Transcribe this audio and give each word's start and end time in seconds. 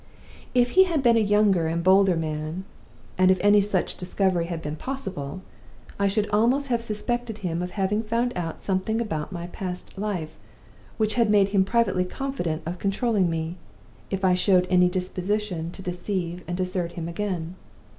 If 0.55 0.71
he 0.71 0.85
had 0.85 1.03
been 1.03 1.15
a 1.15 1.19
younger 1.19 1.67
and 1.67 1.81
a 1.81 1.83
bolder 1.83 2.15
man 2.15 2.63
(and 3.19 3.29
if 3.29 3.37
any 3.41 3.61
such 3.61 3.97
discovery 3.97 4.45
had 4.47 4.59
been 4.59 4.75
possible), 4.75 5.43
I 5.99 6.07
should 6.07 6.27
almost 6.31 6.69
have 6.69 6.81
suspected 6.81 7.37
him 7.37 7.61
of 7.61 7.69
having 7.77 8.01
found 8.01 8.33
out 8.35 8.63
something 8.63 8.99
about 8.99 9.31
my 9.31 9.45
past 9.45 9.95
life 9.99 10.39
which 10.97 11.13
had 11.13 11.29
made 11.29 11.49
him 11.49 11.63
privately 11.63 12.03
confident 12.03 12.63
of 12.65 12.79
controlling 12.79 13.29
me, 13.29 13.57
if 14.09 14.25
I 14.25 14.33
showed 14.33 14.65
any 14.71 14.89
disposition 14.89 15.69
to 15.69 15.83
deceive 15.83 16.43
and 16.47 16.57
desert 16.57 16.93
him 16.93 17.07
again. 17.07 17.53